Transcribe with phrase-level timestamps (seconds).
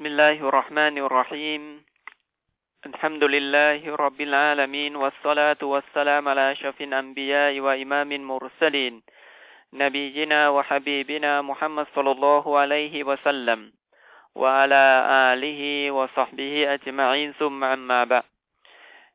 [0.00, 1.62] بسم الله الرحمن الرحيم
[2.86, 8.94] الحمد لله رب العالمين والصلاة والسلام على أشرف الأنبياء وإمام المرسلين
[9.72, 13.60] نبينا وحبيبنا محمد صلى الله عليه وسلم
[14.40, 14.84] وعلى
[15.32, 18.26] آله وصحبه أجمعين ثم أما بعد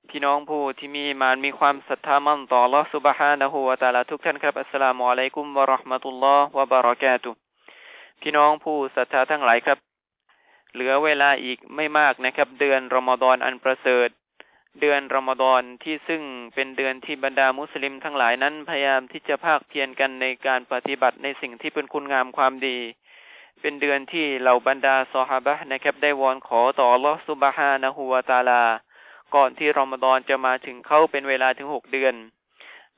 [0.09, 7.37] พี่น้องผู้ที่มีมานมีความศรัทธามั่นต่อ Allah سبحانه และ تعالى ทุกท่านครับอัสสลามุอะลัยกุมวะเราะห์มะตุลลอฮ์วะบะเราะกาตุฮ์
[8.21, 9.79] พี่น้องผู้ศรัทธาทั้งหลายครับ
[10.72, 14.08] เหลือเวลาอีกไม่มากนะครับ เดือนรอมฎอนอันประเสริฐ
[14.80, 16.22] เดือนรอมฎอนที่ซึ่ง
[16.54, 22.78] เป็นเดือนที่บรรดามุสลิมทั้งหลายนั้นพยายามที่จะภาคเพียรกันในการปฏิบัติในสิ่งที่เป็นคุณงามความดี
[23.60, 28.62] เป็นเดือนที่เหล่าบรรดาซอฮาบะนะครับ ได้วอนขอต่อลอสุบฮานะฮูวาตาลา
[29.34, 32.14] ก่อนที่รอมฎอนจะมาถึงเขาเป็นเวลาถึงหกเดือน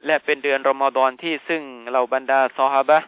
[0.06, 2.98] และเป็นเดือนรอมฎอนที่ซึ่งเหล่าบรรดาซอฮาบะ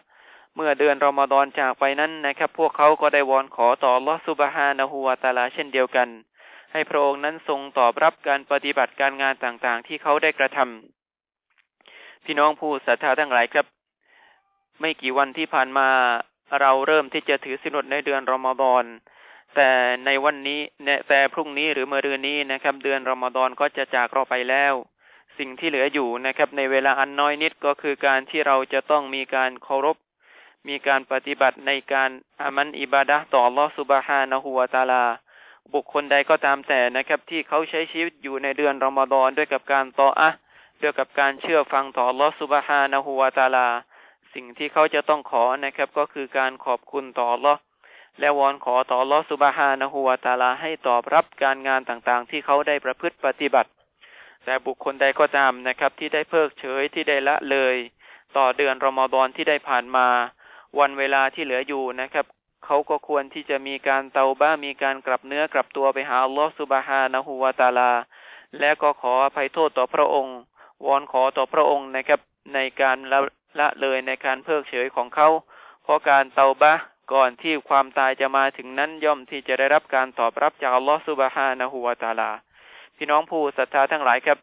[0.55, 6.09] เมื่อเดือนรอมฎอนจากไปนั้นนะครับ พวกเขาก็ได้วอนขอต่อลอสุบฮานะฮูวาตาลาเช่นเดียวกัน
[6.71, 13.65] ให้พระองค์นั้นทรงตอบรับการปฏิบัติการงานต่างๆ ที่เขาได้กระทำพี่น้องผู้ศรัทธาทั้งหลายครับ
[14.79, 15.89] ไม่กี่วันที่ผ่านมา
[16.61, 18.83] เราเริ่มที่จะถือสินอดในเดือนรอมฎอน
[19.55, 19.69] แต่
[20.05, 20.59] ในวันนี้
[21.09, 24.73] แต่พรุ่งนี้หรือเมื่อเรืนนี้นะครับ เดือนรอมฎอนก็จะจากเราไปแล้ว
[25.37, 29.97] สิ่งที่เหลืออยู่นะครับ ในเวลาอันน้อยนิดก็คือการที่เราจะต้องมีการเคารพ
[30.67, 32.09] มีการปฏิบัติในการ
[32.41, 35.03] อามันอิบาดะต่อลอสุบฮานะฮูวาตาลา
[35.73, 40.29] บุคคลใดก็ตามแต่นะครับ ที่เขาใช้ชีวิตอยู่ในเดือนรอมฎอนด้วยกับการต่ออะ
[40.81, 43.67] ด้วยกับการเชื่อฟังต่อลอสุบฮานะฮูวาตาลา
[44.33, 47.55] สิ่งที่เขาจะต้องขอนะครับ ก็คือการขอบคุณต่อลอ
[48.19, 53.69] และวอนขอต่อลอสุบฮานะฮูวาตาลาให้ตอบรับการงานต่างๆ ที่เขาได้ประพฤติปฏิบัติ
[54.45, 57.75] แต่บุคคลใดก็ตามนะครับ ที่ได้เพิกเฉยที่ได้ละเลย
[58.37, 60.07] ต่อเดือนรอมฎอนที่ได้ผ่านมา
[60.79, 62.25] วันเวลาที่เหลืออยู่นะครับ
[62.65, 67.91] เขาก็ควรที่จะมีการเตาบ้ามีการกลับเนื้อกลับตัวไปหาอัลลอฮฺสุบฮานะฮูวาตาลา
[68.59, 70.37] และก็ขออภัยโทษต่อพระองค์
[70.85, 72.19] วอนขอต่อพระองค์นะครับ
[72.53, 73.19] ในการละ
[73.59, 75.29] ละเลยในการเพิกเฉยของเขา
[75.83, 76.73] เพราะการเตาบ้า
[77.13, 82.31] ก่อนที่ความตายจะมาถึงนั้นย่อมที่จะได้รับการตอบรับจากอัลลอฮฺสุบฮานะฮูวาตาลา
[82.97, 84.37] พี่น้องผู้ศรัทธาทั้งหลายครับ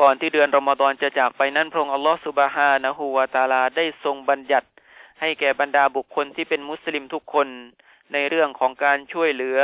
[0.00, 4.68] ก่อนที่เดือนรอมฎอนจะจากไปนั้นพระองค์อัลลอฮฺสุบฮานะฮูวาตาลาได้ทรงบัญญัติ
[5.20, 7.48] ให้แก่บรรดาบุคคลที่เป็นมุสลิมทุกคน
[8.12, 9.58] ในเรื่องของการช่วยเหลือ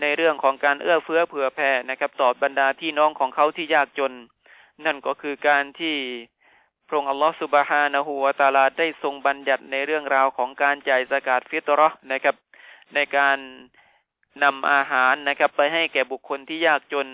[0.00, 4.12] ในเรื่องของการเอื้อเฟื้อเผื่อแผ่นะครับต่อบรรดาพี่น้องของเขาที่ยากจน
[4.84, 5.96] นั่นก็คือการที่
[6.86, 12.36] พระองค์อัลลอฮฺสุบฮานะฮูวาตาลาได้ทรงบัญญัติในเรื่องราวของการจ่ายสกาดฟิตรอนะครับ
[12.94, 13.38] ในการ
[14.44, 17.08] นำอาหารนะครับ ไปให้แก่บุคคลที่ยากจน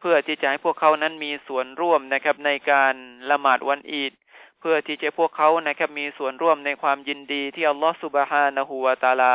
[0.00, 2.94] เพื่อที่จะให้พวกเขานั้นมีส่วนร่วมนะครับ ในการ
[3.30, 4.12] ละหมาดวันอีด
[4.64, 9.34] เพื่อที่จะพวกเขานะครับมีส่วนร่วมในความยินดีที่อัลลอฮฺสุบฮานะฮูวาตาลา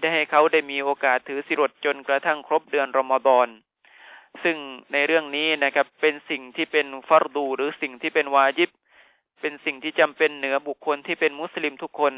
[0.00, 3.48] ได้ให้เขาได้มีโอกาสถือสิรดจนกระทั่งครบเดือนรอมฎอน
[4.42, 4.56] ซึ่ง
[4.92, 8.70] ในเรื่องนี้นะครับเป็นสิ่งที่เป็นฟารดูหรือสิ่งที่เป็นวาจิบ
[9.40, 12.14] เป็นสิ่งที่จำเป็นเหนือบุคคลที่เป็นมุสลิมทุกคน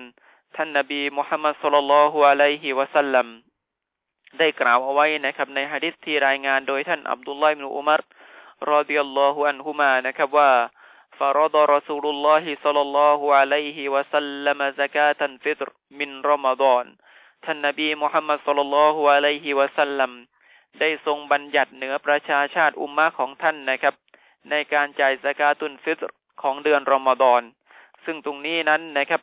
[0.57, 3.27] ท่านนบีมุฮัมมัดสุลลัลฮุอะลัยฮิวะสัลลัม
[4.39, 8.01] ได้กล่าวเอาไว้นะครับ ในฮะดิษที่รายงานโดยท่านอับดุลลอฮ์อิบนุอุมัร
[8.71, 10.51] รอดิยัลลอฮุอันฮุมานะครับว่า
[11.20, 15.68] فرض رسول الله صلى الله عليه وسلم زكاة الفطر
[16.00, 16.86] من رمضان
[17.46, 20.12] ท่านนบีมุฮัมมัดสุลลัลฮุอะลัยฮิวะสัลลัม
[20.80, 23.96] ได้ทรงบัญญัติเหนือประชาชาติอุมมะของท่านนะครับ
[24.50, 26.06] ในการจ่ายสกาตุนฟิตร
[26.42, 27.42] ของเดือนรอมฎอน
[28.06, 29.22] ซึ่งตรงนี้นั้นนะครับ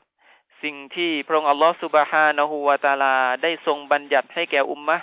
[0.62, 4.96] สิ่งที่พระองค์อัลลอฮฺสุบฮานะฮูวาตาลา ได้ทรงบัญญัติให้แก่อุมมะ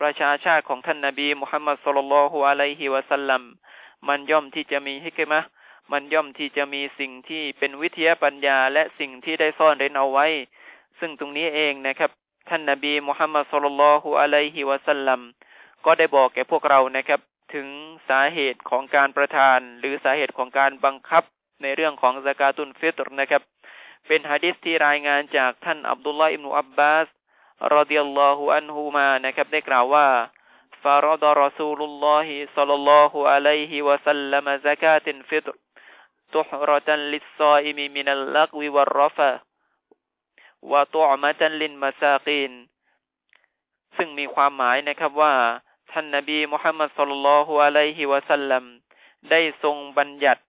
[0.00, 3.42] ประชาชาติของท่านนบีมุฮัมมัดสุลลัลฮุอะลัยฮิวะสัลลัม
[4.08, 5.40] มันย่อมที่จะมีฮิกมะ
[5.91, 10.27] มันย่อมที่จะมีสิ่งที่เป็นวิทยาปัญญา และสิ่งที่ได้ซ่อนเร้นเอาไว้
[10.99, 12.11] ซึ่งตรงนี้เองนะครับ
[12.49, 15.21] ท่านนาบีมุฮัมมัดสุลลัลฮุอะลัยฮิวะสัลลัม
[15.85, 17.19] ก็ได้บอกแก่พวกเรานะครับ
[17.53, 17.67] ถึง
[18.09, 21.23] สาเหตุของการประทาน หรือสาเหตุของการบังคับ
[21.61, 23.41] ในเรื่องของสกาตุนฟิตรนะครับ
[24.07, 27.07] เป็นฮะดิษที่รายงานจากท่านอับดุลลาอิมนุอับบาส
[27.75, 30.07] รอดิยัลลอฮุอันฮูมานะครับ ได้กล่าวว่า
[30.81, 35.64] ฟารดรอซูลุลลอฮิสัลลัลลอฮุอะลัยฮิวะสัลลัมซะกาตินฟิตร
[36.34, 39.40] طهرة للصائم من اللغو والرفث
[40.70, 42.52] وطعمة للمساقين
[43.96, 45.34] ซึ่งมีความหมายนะครับว่า
[45.92, 48.64] ท่านนบีมุฮัมมัดสุลลัลฮุอะลัยฮิวะสัลลัม
[49.30, 50.42] ได้ทรงบัญญัติ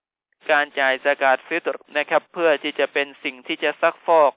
[0.51, 4.33] การจ่ายสกาดฟิตรนะครับ เพื่อที่จะเป็นสิ่งที่จะซักฟอก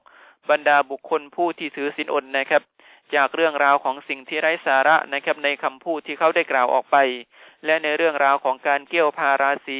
[0.50, 2.62] บรรดาบุคคลผู้ที่ถือศีลอดนะครับ
[3.15, 6.97] จากเรื่องราวของสิ่งที่ไร้สาระนะครับในคำพูดที่เขาได้กล่าวออกไป
[7.65, 9.79] และในเรื่องราวของการเกี่ยวพาราศี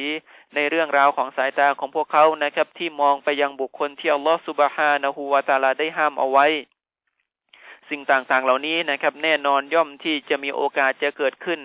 [0.54, 6.46] ในเรื่องราวของสายตาของพวกเขานะครับ ที่มองไปยังบุคคลที่อัลลอฮฺสุบฮานะฮูวาตาลาได้ห้ามเอาไว้
[7.90, 11.60] สิ่งต่างๆเหล่านี้นะครับ แน่นอนย่อมที่จะมีโอกาสจะเกิดขึ้น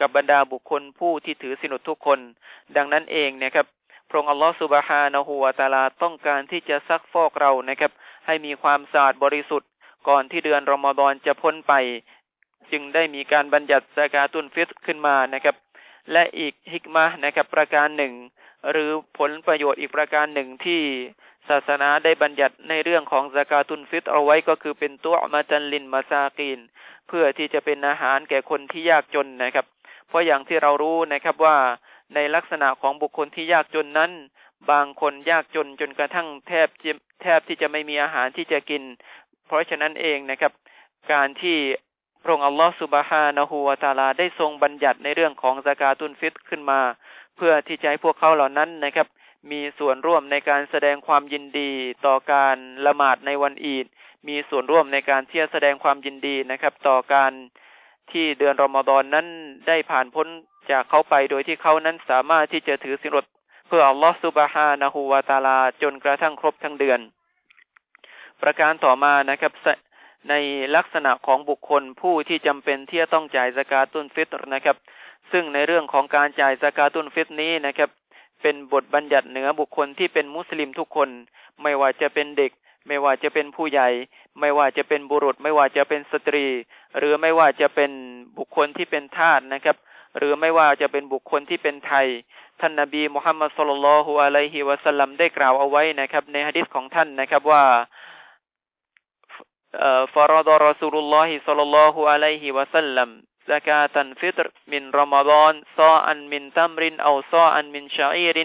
[0.00, 2.18] กับบรรดาบุคคลผู้ที่ถือสินุทุกคน
[2.76, 3.66] ดังนั้นเองนะครับ
[4.08, 7.92] พระองค์อัลลอฮฺสุบฮานะฮูวาตาลาต้องการที่จะซักฟอกเรานะครับ
[8.26, 9.68] ให้มีความสะอาดบริสุทธิ์
[10.08, 11.74] ก่อนที่เดือนรอมฎอนจะพ้นไป
[12.70, 15.56] จึงได้มีการบัญญัติสกาตุนฟิตขึ้นมานะครับ
[16.12, 18.12] และอีกฮิกมานะครับ ประการหนึ่ง
[18.70, 20.82] หรือผลประโยชน์อีกประการหนึ่งที่
[21.48, 26.58] ศาสนาได้บัญญัติในเรื่องของสกาตุนฟิตเอาไว้ก็คือเป็นตัวมาจันลินมาซากีน
[27.08, 29.66] เพื่อที่จะเป็นอาหารแก่คนที่ยากจนนะครับ
[30.08, 31.56] เพราะอย่างที่เรารู้นะครับว่า
[32.14, 34.12] ในลักษณะของบุคคลที่ยากจนนั้น
[34.70, 36.68] บางคนยากจนจนกระทั่งแทบ
[37.22, 38.82] แทบที่จะไม่มีอาหารที่จะกิน
[39.52, 40.52] เพราะฉะนั้นเองนะครับ
[41.12, 41.58] การที่
[42.22, 46.80] พระองค์อัลลอฮฺสุบฮานะฮูวาตาลาได้ทรงบัญญัติในเรื่องของสกาตุนฟิตขึ้นมา
[47.36, 49.06] เพื่อที่จะให้พวกเขาเหล่านั้นนะครับ
[49.50, 51.70] มีส่วนร่วมในการแสดงความยินดี
[52.06, 52.56] ต่อการ
[52.86, 53.86] ละหมาดในวันอีด
[54.28, 57.32] มีส่วนร่วมในการที่จะแสดงความยินดีนะครับ ต่อการ
[58.12, 59.26] ที่เดือนรอมฎอนนั้น
[59.68, 60.26] ได้ผ่านพ้น
[60.70, 63.24] จากเขาไปโดยที่เขานั้นสามารถที่จะถือสินอด
[63.66, 67.02] เพื่ออัลลอฮฺซุบฮานะฮูวาตาลาจนกระทั่งครบทั้งเดือน
[68.42, 69.52] ประการต่อมานะครับ
[70.30, 70.34] ใน
[70.76, 74.76] ลักษณะของบุคคลผู้ที่จำเป็นที่จะต้องจ่ายสกาตุนฟิตรนะครับ
[75.32, 77.90] ซึ่งในเรื่องของการจ่ายสกาตุนฟิตนี้นะครับ
[78.42, 81.08] เป็นบทบัญญัติเหนือบุคคลที่เป็นมุสลิมทุกคน
[81.62, 82.52] ไม่ว่าจะเป็นเด็ก
[82.86, 83.88] ไม่ว่าจะเป็นผู้ใหญ่
[84.40, 86.46] ไม่ว่าจะเป็นบุรุษ ไม่ว่าจะเป็นสตรี
[86.98, 87.90] หรือไม่ว่าจะเป็น
[88.38, 89.76] บุคคลที่เป็นทาสนะครับ
[90.16, 92.06] หรือไม่ว่าจะเป็นบุคคลที่เป็นไทย
[92.60, 97.62] ท่านนบีมุฮัมมัดสุลลัลฮุอะลัยฮิวะสัลลัมได้กล่าวเอาไว้นะครับ ในฮะดิษของท่านนะครับว่า
[100.13, 103.09] ฟารดรอสูลุลลอฮิสัลลัลลอฮุอะลัยฮิวะสัลลัม
[103.53, 108.37] زكاة الفطر من رمضان صاعا من تمر أو صاعا من شعير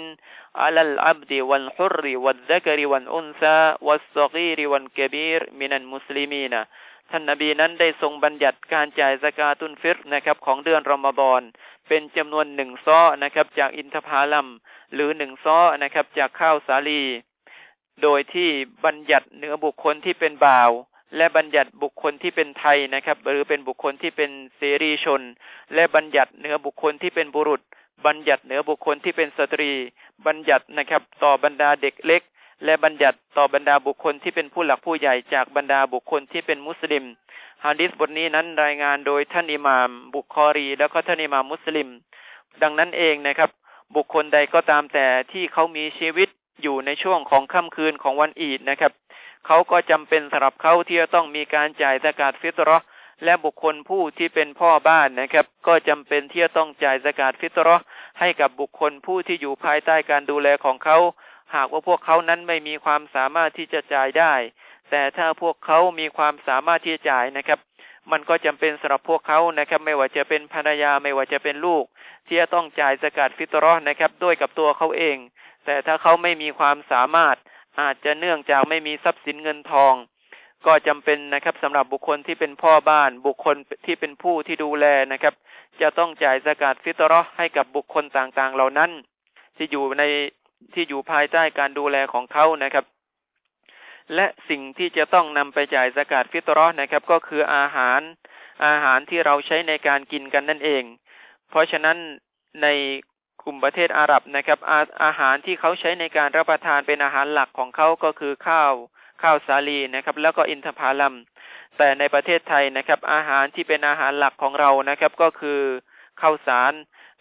[0.57, 6.55] على العبد والحر والذكر والأنثى والصغير والكبير من المسلمين
[7.11, 11.43] ท่านนบีนั้นได้ทรงบัญญัติการจ่ายสกาตุนฟิรนะครับ ของเดือนรอมฎอน
[11.89, 14.49] เป็นจำนวนหนึ่งซ้อนะครับ จากอินทผลัม
[14.95, 17.03] หรือหนึ่งซ้อนะครับ จากข้าวสาลี
[18.03, 18.51] โดยที่
[18.85, 20.71] บัญญัติเหนือบุคคลที่เป็นบ่าว
[21.16, 25.22] และบัญญัติบุคคลที่เป็นไทยนะครับ หรือเป็นบุคคลที่เป็นเสรีชน
[25.74, 27.62] และบัญญัติเหนือบุคคลที่เป็นบุรุษ
[28.06, 29.72] บัญญัติเหนือบุคคลที่เป็นสตรี
[30.26, 32.22] บัญญัตินะครับ ต่อบรรดาเด็กเล็ก
[32.66, 37.06] และบัญญัติต่อบรรดาบุคคลที่เป็นผู้หลักผู้ใหญ่จากบรรดาบุคคลที่เป็นมุสลิม
[37.66, 41.90] ฮะดิษบทนี้นั้นรายงานโดยท่านอิหม่าม บุคอรี แล้วก็ท่านอิหม่ามมุสลิม
[42.62, 43.50] ดังนั้นเองนะครับ
[43.96, 46.30] บุคคลใดก็ตามแต่ที่เขามีชีวิต
[46.62, 48.92] อยู่ในช่วงของค่ำคืนของวันอีดนะครับ
[49.48, 52.78] เขาก็จำเป็นสำหรับเขาที่จะต้องมีการจ่ายสกาดฟิตรอ
[53.24, 57.78] และบุคคลผู้ที่เป็นพ่อบ้านนะครับ ก็จำเป็นที่จะต้องจ่ายสกาดฟิตรอ
[58.20, 60.98] ให้กับบุคคลผู้ที่อยู่ภายใต้การดูแลของเขา
[61.56, 64.34] หากว่าพวกเขานั้นไม่มีความสามารถที่จะจ่ายได้
[64.90, 67.60] แต่ถ้าพวกเขามีความสามารถที่จะจ่ายนะครับ
[68.12, 71.84] มันก็จำเป็นสำหรับพวกเขานะครับ ไม่ว่าจะเป็นภรรยาไม่ว่าจะเป็นลูก
[72.28, 75.18] ที่จะต้องจ่ายสกัดฟิตรอนะครับ ด้วยกับตัวเขาเอง
[75.66, 77.36] แต่ถ้าเขาไม่มีความสามารถ
[77.82, 79.94] อาจจะเนื่องจากไม่มีทรัพย์สินเงินทอง
[80.66, 85.34] ก็จำเป็นนะครับสำหรับบุคคลที่เป็นพ่อบ้าน บุคคลที่เป็นผู้ที่ดูแลนะครับ
[85.82, 88.92] จะต้องจ่ายสกัดฟิตรอให้กับบุคคลต่างๆ เหล่านั้น
[89.58, 90.04] ที่อยู่ใน
[90.74, 92.86] ที่อยู่ภายใต้การดูแลของเขานะครับ
[94.16, 98.02] และสิ่งที่จะต้องนำไปจ่ายสกาดฟิตรอนะครับ ก็คืออาหาร
[98.66, 100.84] อาหารที่เราใช้ในการกินกันนั่นเอง
[101.50, 101.98] เพราะฉะนั้น
[102.62, 102.68] ใน
[103.48, 108.74] กลุ่มประเทศอาหรับนะครับอาอาหารที่เขาใช้ในการรับประทานเป็นอาหารหลักของเขาก็คือข้าว
[109.22, 111.16] ข้าวสาลีนะครับ แล้วก็อินทผลัม
[111.78, 115.60] แต่ในประเทศไทยนะครับ อาหารที่เป็นอาหารหลักของเรานะครับ ก็คือ
[116.22, 116.74] ข้าวสาร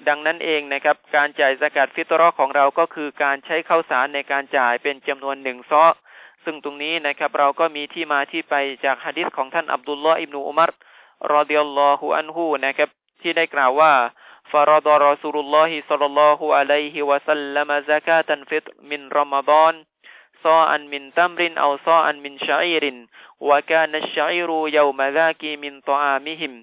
[0.09, 5.85] ดังนั้นเองนะครับ การจ่ายสกัดฟิตรอของเราก็คือการใช้ข้าวสารในการจ่ายเป็นจำนวนหนึ่งซ้อ
[6.45, 8.55] ซึ่งตรงนี้นะครับ เราก็มีที่มาที่ไป
[8.85, 10.71] จากฮะดิษของท่านอับดุลลอฮ์อิบนุอุมัร
[11.35, 12.89] รอดิยัลลอฮุอันฮูนะครับ
[13.23, 13.93] ที่ได้กล่าวว่า
[14.52, 19.86] فرض رسول الله صلى الله عليه وسلم زكاة الفطر من رمضان
[20.44, 23.08] صاعا من تمر أو صاعا من شعير
[23.40, 26.54] وكان الشعير يوم ذاك من طعامهم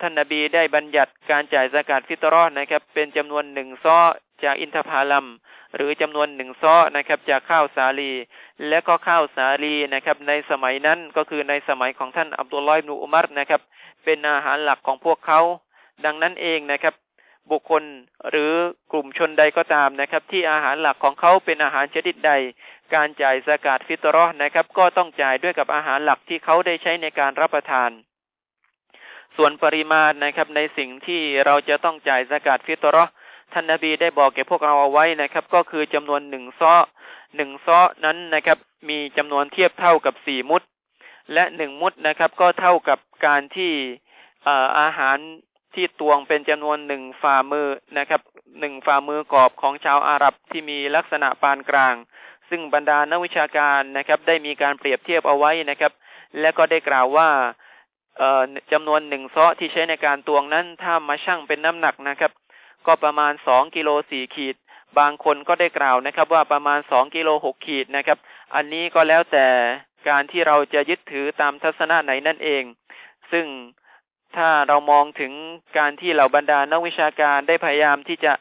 [0.00, 3.98] ท่านนาบีได้บัญญัติการจ่ายสกาดฟิตรอนะครับ เป็นจำนวนหนึ่งซ้อ
[4.44, 5.26] จากอินทผลัม
[5.76, 8.12] หรือจำนวนหนึ่งซ้อนะครับ จากข้าวสาลี
[8.68, 13.60] และก็ข้าวสาลีนะครับ ในสมัยนั้นก็คือในสมัยของท่านอับดุลลอยนูอุมัรนะครับ
[14.04, 15.40] เป็นอาหารหลักของพวกเขา
[16.05, 16.95] ดังนั้นเองนะครับ
[17.51, 17.83] บุคคล
[18.29, 18.51] หรือ
[18.91, 22.31] กลุ่มชนใดก็ตามนะครับ ที่อาหารหลักของเขาเป็นอาหารชนิดใด
[22.93, 27.89] การจ่ายสกาดฟิตรอนะครับ ก็ต้องจ่ายด้วยกับอาหารหลักที่เขาได้ใช้ในการรับประทาน
[29.35, 33.03] ส่วนปริมาณนะครับในสิ่งที่เราจะต้องจ่ายสกาดฟิตรอ
[33.53, 36.73] ท่านนาบีได้บอกแก่พวกเราเอาไว้นะครับ ก็คือจำนวนหนึ่งซ้อ
[37.35, 38.57] หนึ่งซ้อนั้นนะครับ
[38.89, 40.61] มีจำนวนเทียบเท่ากับสี่มุด
[41.33, 43.73] และหนึ่งมุดนะครับ ก็เท่ากับการที่
[44.79, 45.17] อาหาร
[45.73, 48.21] ที่ตวงเป็นจำนวนหนึ่งฝ่ามือนะครับ
[48.59, 51.95] หนึ่งฝ่ามือกรอบของชาวอาหรับที่มีลักษณะปานกลาง
[52.49, 55.91] ซึ่งบรรดานักวิชาการนะครับ ได้มีการเปรียบเทียบเอาไว้นะครับ
[56.39, 57.29] และก็ได้กล่าวว่า
[58.71, 62.31] จำนวนหนึ่งซาะที่ใช้ในการตวงนั้นถ้ามาชั่งเป็นน้ำหนักนะครับ
[62.85, 64.55] ก็ประมาณสองกิโลสี่ขีด
[64.99, 68.17] บางคนก็ได้กล่าวนะครับ ว่าประมาณสองกิโลหกขีดนะครับ
[68.55, 69.47] อันนี้ก็แล้วแต่
[70.09, 72.63] การที่เราจะยึดถือตามทัศนะไหนนั่นเอง
[73.31, 73.45] ซึ่ง
[74.37, 75.31] ถ้าเรามองถึง
[75.77, 78.33] การที่เหล่าบรรดานักวิชาการได้พยายามที่จะ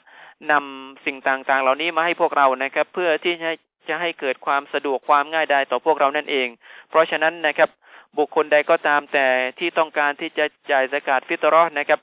[0.53, 3.53] นำสิ่งต่างๆ เหล่านี้มาให้พวกเรานะครับ เพื่อที่จะ
[3.89, 6.49] จะให้เกิดความสะดวกความง่ายดายต่อพวกเรานั่นเอง
[6.89, 7.71] เพราะฉะนั้นนะครับ
[8.19, 9.27] บุคคลใดก็ตามแต่
[9.59, 12.01] ที่ต้องการที่จะจ่ายสกาดฟิตรอนะครับ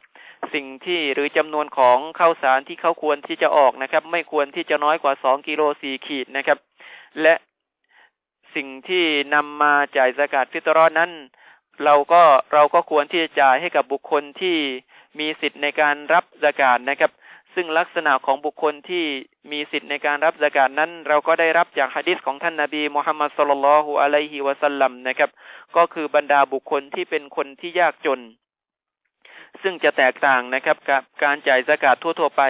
[0.54, 6.58] สิ่งที่หรือจำนวนของข้าวสารที่เขาควรที่จะออกนะครับ ไม่ควรที่จะน้อยกว่าสองกิโลสี่ขีดนะครับ
[7.22, 7.34] และ
[8.56, 11.12] สิ่งที่นำมาจ่ายสกาดฟิตรอนั้น
[11.86, 12.22] เราก็
[12.53, 14.58] เราก็ควรที่จะจ่ายให้กับบุคคลที่
[15.20, 17.12] มีสิทธิ์ในการรับสกาดนะครับ
[17.53, 19.06] ซึ่งลักษณะของบุคคลที่
[19.51, 25.30] มีสิทธิ์ในการรับสกาดนั้น เราก็ได้รับจากฮะดิษของท่านนาบีมุฮัมมัดสุลลัลฮุอะลัยฮิวะสัลลัมนะครับ
[25.77, 28.20] ก็คือบรรดาบุคคลที่เป็นคนที่ยากจน
[29.62, 32.44] ซึ่งจะแตกต่างนะครับกับการจ่ายสกาดทั่ว ๆ ไป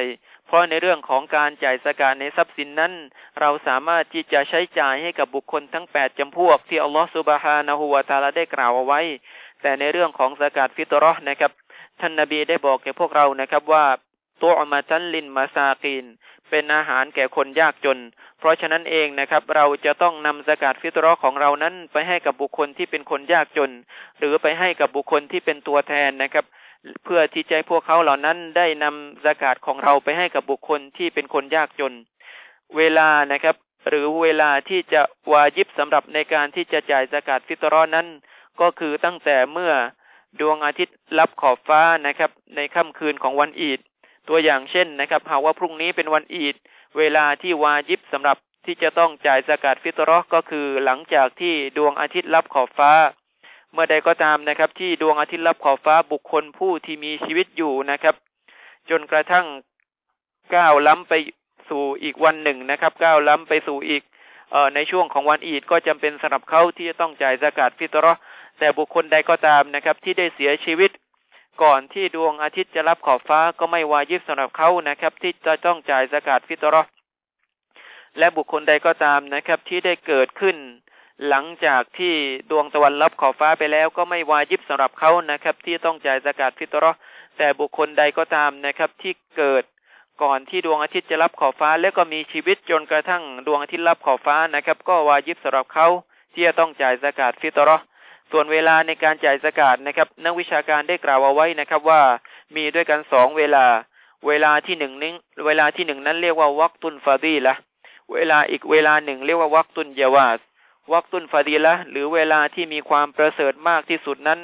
[0.47, 2.93] เพราะในเรื่องของการจ่ายสกาดในทรัพย์สินนั้น
[3.39, 9.01] เราสามารถที่จะใช้จ่ายให้กับบุคคลทั้งแปดจำพวก ที่อัลลอฮฺสุบฮานะฮูวาตาลาได้กล่าวเอาไว้
[9.61, 11.51] แต่ในเรื่องของสกาดฟิตรอนะครับ
[11.99, 13.85] ท่านนาบีได้บอกแก่พวกเรานะครับว่า
[14.41, 16.05] ตัวอมาจันลินมาซากีน
[16.49, 17.99] เป็นอาหารแก่คนยากจน
[18.39, 23.71] เพราะฉะนั้นเองนะครับ เราจะต้องนำสกาดฟิตรอของเรานั้น ไปให้กับบุคคลที่เป็นคนยากจน
[24.19, 26.45] หรือไปให้กับบุคคลที่เป็นตัวแทนนะครับ
[27.03, 31.93] เพื่อที่จะพวกเขาเหล่านั้นได้นำสกาดของเราไปให้กับบุคคลที่เป็นคนยากจน
[32.77, 33.55] เวลานะครับ
[33.89, 38.07] หรือเวลาที่จะวายิบสำหรับในการที่จะจ่ายสกาดฟิตรอนั้น
[38.61, 39.73] ก็คือตั้งแต่เมื่อ
[40.39, 43.79] ดวงอาทิตย์รับขอบฟ้านะครับ ในค่ำคืนของวันอีด
[44.29, 46.55] ตัวอย่างเช่นนะครับ หากว่าพรุ่งนี้เป็นวันอีด
[46.97, 52.91] เวลาที่วายิบสำหรับที่จะต้องจ่ายสกาดฟิตรอก็คือหลังจากที่ดวงอาทิตย์รับขอบฟ้า
[53.73, 58.15] เมื่อใดก็ตามนะครับ ที่ดวงอาทิตย์รับขอบฟ้าบุคคลผู้ที่มีชีวิตอยู่นะครับ
[58.89, 59.45] จนกระทั่ง
[60.55, 61.13] ก้าวล้ำไป
[61.69, 64.03] สู่อีกวันหนึ่งนะครับก้าวล้ำไปสู่อีก
[64.51, 68.13] เอ่อในช่วงของวันอีดก็จำเป็นสำหรับเขาที่จะต้องจ่ายสกาดฟิตรอ
[68.59, 70.91] แต่บุคคลใดก็ตามนะครับ ที่ได้เสียชีวิต
[71.63, 76.83] ก่อนที่ดวงอาทิตย์จะรับขอบฟ้าก็ไม่วายิบสำหรับเขานะครับ ที่จะต้องจ่ายสกาดฟิตรอ
[78.17, 80.57] และบุคคลใดก็ตามนะครับ ที่ได้เกิดขึ้น
[81.29, 82.13] หลังจากที่
[82.51, 86.91] ดวงตะวันรับขอบฟ้าไปแล้วก็ไม่วายิบสำหรับเขานะครับ ที่ต้องจ่ายสกาดฟิตรอ
[87.37, 89.63] แต่บุคคลใดก็ตามนะครับ ที่เกิด
[90.23, 95.87] ก่อนที่ดวงอาทิตย์จะรับขอบฟ้า แล้วก็มีชีวิตจนกระทั่งดวงอาทิตย์รับขอบฟ้านะครับ ก็วายิบสำหรับเขา
[96.33, 97.77] ที่จะต้องจ่ายสกาดฟิตรอ
[98.31, 102.01] ส่วนเวลาในการจ่ายสกาดนะครับ นักวิชาการได้กล่าวเอาไว้นะครับว่า
[102.55, 103.65] มีด้วยกันสองเวลา
[104.27, 105.11] เวลาที่หนึ่งนี้
[105.45, 107.55] เวลาที่หนึ่งนั้นเรียกว่าวักตุนฟาดีละ
[108.13, 110.39] เวลาอีกเวลาหนึ่งเรียกว่าวักตุนยาวาส
[110.91, 114.39] วักตุนฟาดีละหรือเวลาที่มีความประเสริฐมากที่สุดนั้น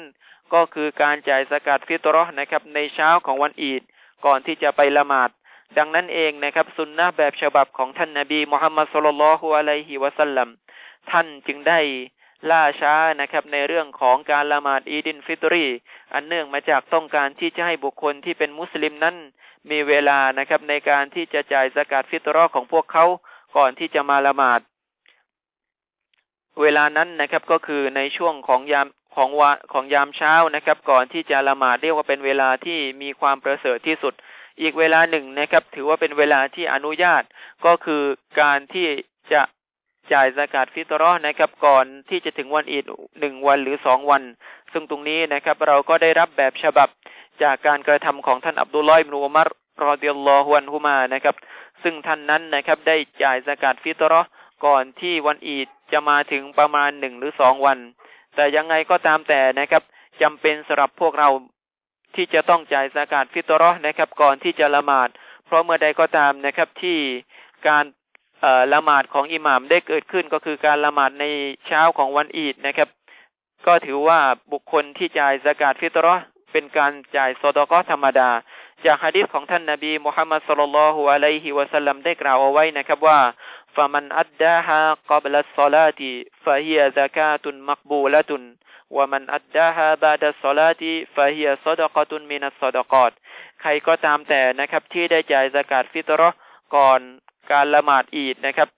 [0.54, 3.82] ก็คือการจ่ายสกัดฟิตรอนะครับ ในเช้าของวันอีด
[4.26, 5.30] ก่อนที่จะไปละหมาด
[5.78, 10.48] ดังนั้นเองนะครับสุนนะแบบฉบับของท่านนาบีมุฮัมมัดสุลลัลฮุอะลัยฮิวะสัลลัม
[11.10, 11.80] ท่านจึงได้
[12.50, 15.64] ล่าช้านะครับในเรื่องของการละหมาดอีดิลฟิฏรี
[16.14, 19.16] อันเนื่องมาจากต้องการที่จะให้บุคคลที่เป็นมุสลิมนั้น
[19.70, 23.04] มีเวลานะครับในการที่จะจ่ายซะกาตฟิฏเราะฮ์ของพวกเขา
[23.56, 24.60] ก่อนที่จะมาละหมาด
[26.60, 28.86] เวลานั้นนะครับก็คือในช่วงของยาม
[29.16, 34.14] ของวาของยามเช้านะครับ ก่อนที่จะละหมาดเรียกว่าเป็นเวลาที่มีความประเสริฐที่สุด
[34.60, 37.22] อีกเวลาหนึ่งนะครับ ถือว่าเป็นเวลาที่อนุญาต
[37.66, 38.02] ก็คือ
[38.40, 38.86] การที่
[39.32, 39.42] จะ
[40.12, 42.84] จ่ายสกาดฟิตรอนะครับ ก่อนที่จะถึงวันอีด
[43.20, 44.22] หนึ่งวันหรือสองวัน
[44.72, 46.88] ซึ่งตรงนี้นะครับ เราก็ได้รับแบบฉบับ
[47.42, 49.48] จากการกระทำของท่านอับดุลลอฮ์อิบนุอุมัร
[49.86, 51.36] รอดิยัลลอฮุอันฮุมานะครับ
[51.82, 54.20] ซึ่งท่านนั้นนะครับ ได้จ่ายสกาดฟิตรอ
[54.66, 57.78] ก่อนที่วันอีด จะมาถึงประมาณหนึ่งหรือสองวัน
[58.34, 59.82] แต่ยังไงก็ตามแต่นะครับ
[60.22, 61.28] จำเป็นสำหรับพวกเรา
[62.14, 65.08] ที่จะต้องจ่ายสากาศฟิตรอนะครับ ก่อนที่จะละหมาด
[65.46, 66.98] เพราะเมื่อใดก็ตามนะครับที่
[67.68, 67.84] การ
[68.72, 71.24] ละหมาดของอิหม่ามได้เกิดขึ้นก็คือการละหมาดใน
[71.66, 72.88] เช้าของวันอีดนะครับ
[73.66, 74.20] ก็ถือว่า
[74.52, 76.14] บุคคลที่จ่ายสากาศฟิตรอ
[76.52, 78.30] เป็นการจ่ายสดก็ธรรมดา
[78.86, 83.20] จากฮะดีษของท่านนบีมุฮัมมัดสุลลัลฮุอะลัยฮิวะสัลลัมได้กล่าวเอาไว้นะครับว่า
[83.74, 86.10] ฟะมันอัดดาฮะกับลัสซาลาติ
[86.44, 88.42] ฟะฮียะซะกาตุนมักบูละตุน
[88.96, 93.12] วะมันอัดดาฮะบาดัสซลาติฟะฮียะซอดะกะตุนมินัสซอดะกอต
[93.60, 96.30] ใครก็ตามแต่นะครับ ที่ได้จ่ายสกาดฟิตรอ
[96.76, 97.00] ก่อน
[97.52, 98.68] การละหมาดอีดนะครับ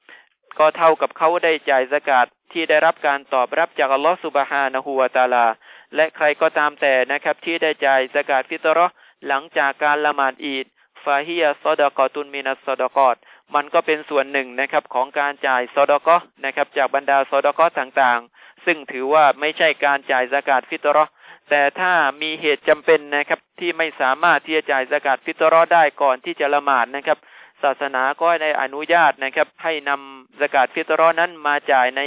[0.58, 5.46] ก็เท่ากับเขาได้จ่ายสกาดที่ได้รับการตอบรับจากอัลลอฮฺสุบฮานะฮูวาตาลา
[5.94, 8.86] และใครก็ตามแต่นะครับ ที่ได้จ่ายสกาดฟิตรอ
[9.26, 10.66] หลังจากการละหมาดอีด
[11.02, 13.16] ฟาฮิยาซอดกอตุนมินัสซอดกอต
[13.54, 21.04] มันก็เป็นส่วนหนึ่งนะครับของการจ่ายซอดกอนะครับ จากบรรดาซอดกอต่างๆ ซึ่งถือว่าไม่ใช่การจ่ายสกาดฟิตรอ
[21.50, 27.18] แต่ถ้ามีเหตุจำเป็นนะครับที่ไม่สามารถที่จะจ่ายสกาดฟิตรอได้ก่อนที่จะละหมาดนะครับ
[27.62, 32.02] ศาสนาก็ได้อนุญาตนะครับ ให้นำสกาดฟิตรอนั้นมาจ่ายใน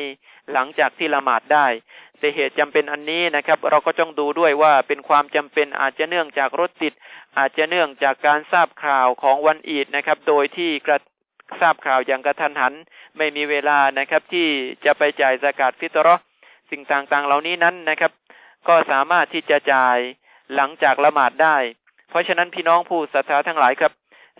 [0.51, 1.67] หลังจากที่ละหมาดได้
[2.19, 6.93] แต่เหตุจำเป็นอันนี้นะครับ เราก็ต้องดูด้วยว่าเป็นความจำเป็นอาจจะเนื่องจากรถติด
[7.37, 10.97] อาจจะเนื่องจากการทราบข่าวของวันอีดนะครับ โดยที่กระ
[11.61, 12.73] ทราบข่าวอย่างกระทันหัน
[13.17, 14.47] ไม่มีเวลานะครับ ที่
[14.85, 16.15] จะไปจ่ายสกาดฟิตรอ
[16.71, 18.11] สิ่งต่างๆ เหล่านี้นั้นนะครับ
[18.67, 19.97] ก็สามารถที่จะจ่าย
[20.55, 21.57] หลังจากละหมาดได้
[22.09, 23.91] เพราะฉะนั้นพี่น้องผู้ศรัทธาทั้งหลายครับ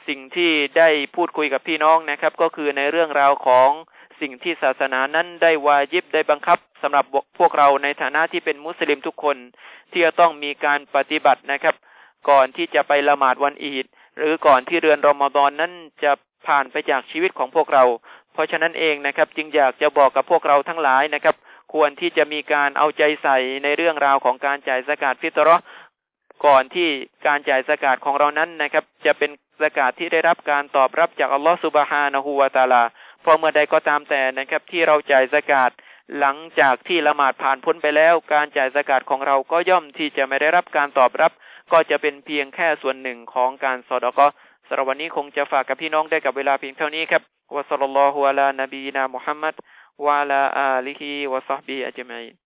[0.07, 3.69] สิ่งที่ได้พูดคุยกับพี่น้องนะครับ ก็คือในเรื่องราวของ
[4.21, 7.05] สิ่งที่ศาสนานั้นได้วายิบได้บังคับสำหรับ
[7.39, 9.37] พวกเราในฐานะที่เป็นมุสลิมทุกคน
[9.91, 11.75] ที่จะต้องมีการปฏิบัตินะครับ
[12.29, 13.85] ก่อนที่จะไปละหมาดวันอีด
[14.17, 15.71] หรือก่อนที่เรือนรอมฎอนนั้น
[16.03, 16.11] จะ
[16.47, 17.83] ผ่านไปจากชีวิตของพวกเรา
[18.33, 21.35] เพราะฉะนั้นเองนะครับ จึงอยากจะบอกกับพวกเราทั้งหลายนะครับ
[21.73, 25.55] ควรที่จะมีการเอาใจใส่ในเรื่องราวของการจ่ายสกาดฟิตรอ
[26.45, 26.89] ก่อนที่
[27.27, 32.83] การจ่ายสกาดของเรานั้นนะครับ จะเป็นสกาดที่ได้รับการตอบรับจากอัลลอฮฺสุบฮานะฮูวาตาลา
[33.23, 35.71] พอเมื่อใดก็ตามแต่นะครับ ที่เราจ่ายสกาด
[36.19, 41.31] หลังจากที่ละหมาดผ่านพ้นไปแล้ว การจ่ายสกาดของเราก็ย่อมที่จะไม่ได้รับการตอบรับ
[41.71, 44.27] ก็จะเป็นเพียงแค่ส่วนหนึ่งของการสอดก็
[44.67, 47.21] สำหรับวันนี้คงจะฝากกับพี่น้องได้กับเวลาเพียงเท่านี้ครับ
[47.55, 49.55] วะสัลลัลลอฮุอะลานบีนามุฮัมมัด
[50.05, 52.44] วะลาอาลิฮิวะซอฮบีอัจมัย